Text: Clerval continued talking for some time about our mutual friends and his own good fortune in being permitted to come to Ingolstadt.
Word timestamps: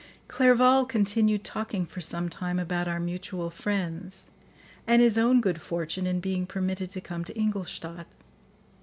Clerval 0.27 0.85
continued 0.85 1.43
talking 1.43 1.85
for 1.85 2.01
some 2.01 2.27
time 2.27 2.57
about 2.57 2.87
our 2.87 2.99
mutual 2.99 3.51
friends 3.51 4.31
and 4.87 4.99
his 4.99 5.15
own 5.15 5.41
good 5.41 5.61
fortune 5.61 6.07
in 6.07 6.19
being 6.19 6.47
permitted 6.47 6.89
to 6.89 7.01
come 7.01 7.23
to 7.23 7.39
Ingolstadt. 7.39 8.07